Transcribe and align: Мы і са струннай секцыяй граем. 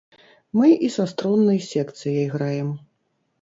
Мы 0.61 0.69
і 0.87 0.89
са 0.95 1.05
струннай 1.11 1.59
секцыяй 1.67 2.25
граем. 2.33 2.73